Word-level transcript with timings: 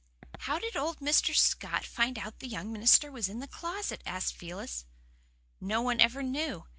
"How 0.39 0.57
did 0.57 0.75
old 0.75 0.97
Mr. 0.99 1.35
Scott 1.35 1.85
find 1.85 2.17
out 2.17 2.39
the 2.39 2.47
young 2.47 2.73
minister 2.73 3.11
was 3.11 3.29
in 3.29 3.37
the 3.37 3.47
closet?" 3.47 4.01
asked 4.03 4.33
Felix. 4.33 4.83
"Nobody 5.59 6.01
ever 6.01 6.23
knew. 6.23 6.65